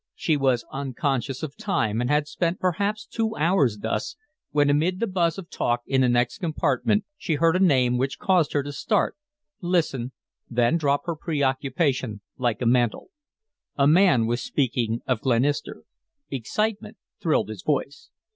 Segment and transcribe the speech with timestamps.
[0.15, 4.15] She was unconscious of time, and had spent perhaps two hours thus,
[4.49, 8.17] when amid the buzz of talk in the next compartment she heard a name which
[8.17, 9.15] caused her to start,
[9.61, 10.11] listen,
[10.49, 13.11] then drop her preoccupation like a mantle.
[13.75, 15.83] A man was speaking of Glenister.
[16.31, 18.09] Excitement thrilled his voice.